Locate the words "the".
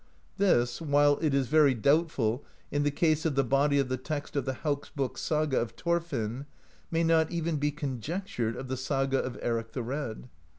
2.81-2.89, 3.35-3.43, 3.87-3.97, 4.45-4.55, 8.67-8.77, 9.73-9.83